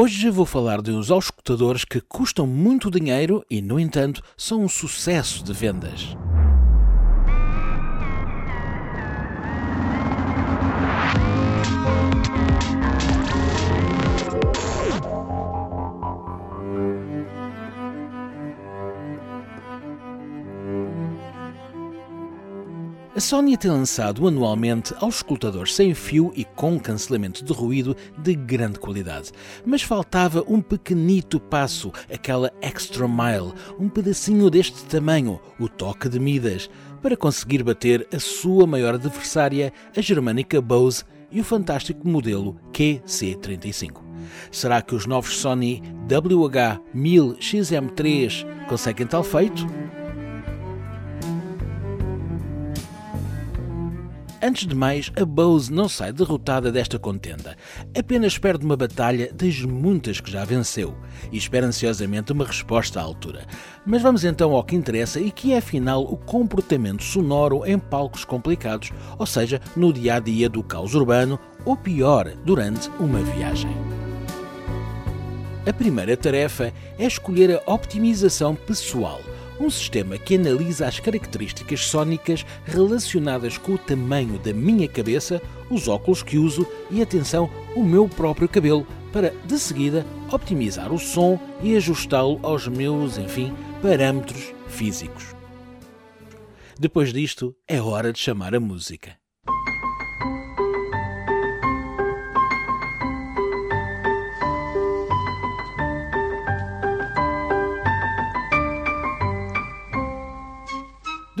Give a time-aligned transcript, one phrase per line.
[0.00, 4.68] Hoje vou falar de uns auscultadores que custam muito dinheiro e, no entanto, são um
[4.68, 6.16] sucesso de vendas.
[23.18, 28.78] A Sony tem lançado anualmente auscultadores sem fio e com cancelamento de ruído de grande
[28.78, 29.32] qualidade.
[29.66, 36.20] Mas faltava um pequenito passo, aquela extra mile, um pedacinho deste tamanho, o toque de
[36.20, 36.70] Midas,
[37.02, 44.00] para conseguir bater a sua maior adversária, a germânica Bose e o fantástico modelo QC35.
[44.52, 49.66] Será que os novos Sony WH-1000XM3 conseguem tal feito?
[54.40, 57.56] Antes de mais, a Bose não sai derrotada desta contenda.
[57.98, 60.96] Apenas perde uma batalha das muitas que já venceu
[61.32, 63.44] e espera ansiosamente uma resposta à altura.
[63.84, 68.24] Mas vamos então ao que interessa e que é afinal o comportamento sonoro em palcos
[68.24, 73.76] complicados, ou seja, no dia a dia do caos urbano ou pior, durante uma viagem.
[75.66, 79.20] A primeira tarefa é escolher a optimização pessoal
[79.60, 85.88] um sistema que analisa as características sónicas relacionadas com o tamanho da minha cabeça, os
[85.88, 91.40] óculos que uso e, atenção, o meu próprio cabelo, para de seguida optimizar o som
[91.62, 95.34] e ajustá-lo aos meus, enfim, parâmetros físicos.
[96.78, 99.16] Depois disto, é hora de chamar a música.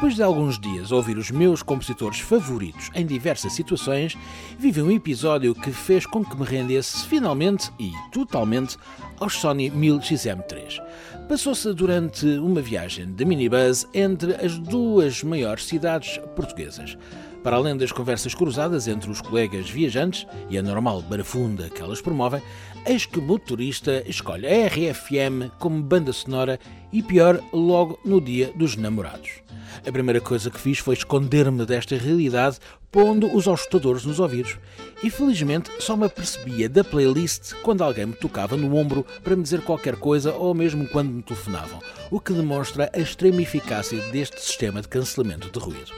[0.00, 4.16] Depois de alguns dias ouvir os meus compositores favoritos em diversas situações,
[4.58, 8.78] vivi um episódio que fez com que me rendesse finalmente e totalmente
[9.18, 10.82] aos Sony 1000XM3.
[11.28, 16.96] Passou-se durante uma viagem de minibus entre as duas maiores cidades portuguesas.
[17.42, 22.00] Para além das conversas cruzadas entre os colegas viajantes e a normal barafunda que elas
[22.00, 22.40] promovem,
[22.86, 26.58] eis que o motorista escolhe a RFM como banda sonora
[26.90, 29.42] e pior, logo no dia dos namorados.
[29.90, 32.58] A primeira coisa que fiz foi esconder-me desta realidade,
[32.92, 34.56] pondo os auscultadores nos ouvidos.
[35.02, 39.42] E felizmente só me apercebia da playlist quando alguém me tocava no ombro para me
[39.42, 44.40] dizer qualquer coisa ou mesmo quando me telefonavam, o que demonstra a extrema eficácia deste
[44.40, 45.90] sistema de cancelamento de ruído.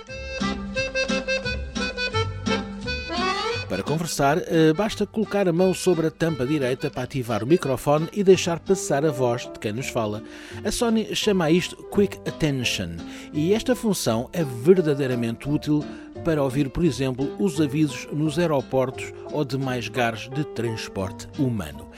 [3.73, 8.07] Para conversar, eh, basta colocar a mão sobre a tampa direita para ativar o microfone
[8.13, 10.23] e deixar passar a voz de quem nos fala.
[10.63, 12.97] A Sony chama isto Quick Attention
[13.33, 15.83] e esta função é verdadeiramente útil
[16.23, 21.89] para ouvir, por exemplo, os avisos nos aeroportos ou demais gares de transporte humano.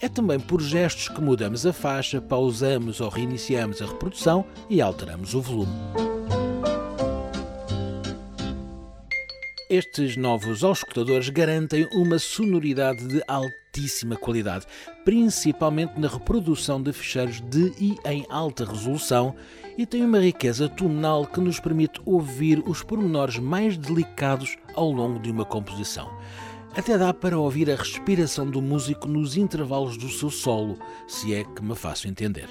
[0.00, 5.34] É também por gestos que mudamos a faixa, pausamos ou reiniciamos a reprodução e alteramos
[5.34, 6.23] o volume.
[9.76, 14.66] Estes novos auscultadores garantem uma sonoridade de altíssima qualidade,
[15.04, 19.34] principalmente na reprodução de ficheiros de e em alta resolução,
[19.76, 25.18] e têm uma riqueza tonal que nos permite ouvir os pormenores mais delicados ao longo
[25.18, 26.08] de uma composição.
[26.76, 31.42] Até dá para ouvir a respiração do músico nos intervalos do seu solo, se é
[31.42, 32.48] que me faço entender.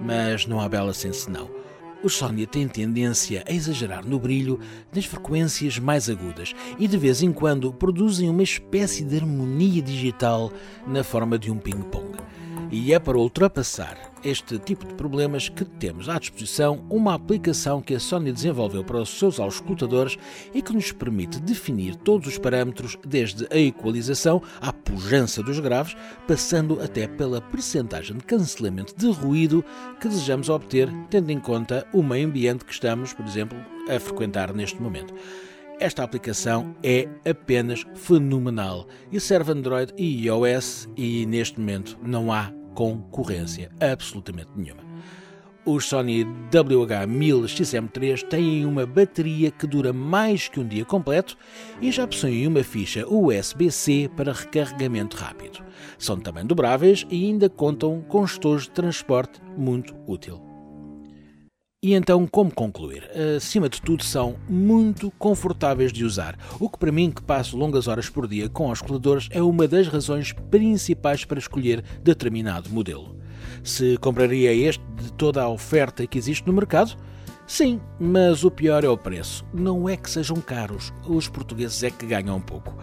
[0.00, 1.59] Mas não há bela sem senão.
[2.02, 4.58] Os Sony têm tendência a exagerar no brilho
[4.90, 10.50] das frequências mais agudas e de vez em quando produzem uma espécie de harmonia digital
[10.86, 12.16] na forma de um ping-pong.
[12.72, 17.94] E é para ultrapassar este tipo de problemas que temos à disposição uma aplicação que
[17.94, 20.16] a Sony desenvolveu para os seus auscultadores
[20.54, 25.96] e que nos permite definir todos os parâmetros, desde a equalização à pujança dos graves,
[26.28, 29.64] passando até pela percentagem de cancelamento de ruído
[30.00, 33.58] que desejamos obter, tendo em conta o meio ambiente que estamos, por exemplo,
[33.88, 35.12] a frequentar neste momento.
[35.80, 42.52] Esta aplicação é apenas fenomenal e serve Android e iOS e neste momento não há
[42.74, 44.82] concorrência absolutamente nenhuma.
[45.64, 51.36] Os Sony WH-1000XM3 têm uma bateria que dura mais que um dia completo
[51.82, 55.62] e já possuem uma ficha USB-C para recarregamento rápido.
[55.98, 60.49] São também dobráveis e ainda contam com gestores de transporte muito útil.
[61.82, 63.10] E então, como concluir?
[63.38, 67.88] Acima de tudo, são muito confortáveis de usar, o que para mim, que passo longas
[67.88, 73.16] horas por dia com os coladores, é uma das razões principais para escolher determinado modelo.
[73.64, 76.94] Se compraria este de toda a oferta que existe no mercado?
[77.46, 79.42] Sim, mas o pior é o preço.
[79.50, 82.76] Não é que sejam caros, os portugueses é que ganham pouco.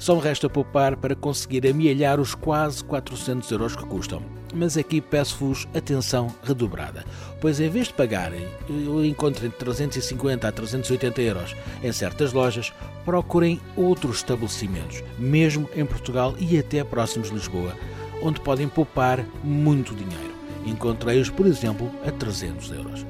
[0.00, 4.22] Só me resta poupar para conseguir amealhar os quase 400 euros que custam.
[4.54, 7.04] Mas aqui peço-vos atenção redobrada,
[7.38, 11.54] pois em vez de pagarem, eu encontro entre 350 a 380 euros
[11.84, 12.72] em certas lojas,
[13.04, 17.76] procurem outros estabelecimentos, mesmo em Portugal e até próximos de Lisboa,
[18.22, 20.34] onde podem poupar muito dinheiro.
[20.64, 23.06] Encontrei-os, por exemplo, a 300 euros.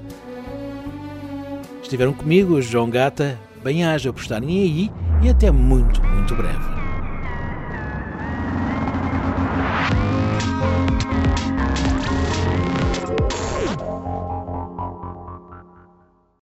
[1.85, 3.39] Estiveram comigo, João Gata.
[3.63, 4.91] Bem-haja por estarem aí
[5.23, 6.81] e até muito, muito breve.